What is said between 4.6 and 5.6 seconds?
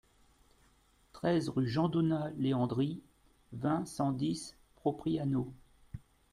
Propriano